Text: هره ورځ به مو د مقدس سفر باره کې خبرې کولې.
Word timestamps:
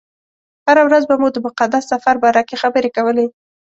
هره 0.67 0.81
ورځ 0.87 1.03
به 1.09 1.15
مو 1.21 1.27
د 1.33 1.37
مقدس 1.47 1.83
سفر 1.91 2.15
باره 2.23 2.41
کې 2.47 2.61
خبرې 2.61 2.89
کولې. 2.97 3.25